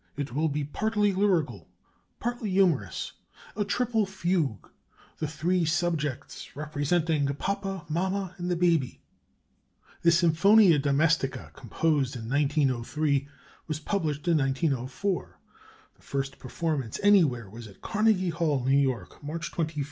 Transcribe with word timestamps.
It 0.17 0.33
will 0.33 0.49
be 0.49 0.63
partly 0.63 1.13
lyrical, 1.13 1.69
partly 2.19 2.49
humorous 2.49 3.11
a 3.55 3.63
triple 3.63 4.07
fugue, 4.07 4.67
the 5.19 5.27
three 5.27 5.63
subjects 5.63 6.55
representing 6.55 7.27
papa, 7.35 7.85
mamma, 7.87 8.33
and 8.39 8.49
the 8.49 8.55
baby." 8.55 9.03
The 10.01 10.09
Symphonia 10.09 10.79
Domestica, 10.79 11.51
composed 11.53 12.15
in 12.15 12.27
1903, 12.27 13.27
was 13.67 13.79
published 13.79 14.27
in 14.27 14.39
1904. 14.39 15.39
The 15.97 16.01
first 16.01 16.39
performance 16.39 16.99
anywhere 17.03 17.47
was 17.47 17.67
at 17.67 17.81
Carnegie 17.83 18.29
Hall, 18.29 18.65
New 18.65 18.75
York, 18.75 19.21
March 19.21 19.51
21, 19.51 19.65
1904. 19.65 19.75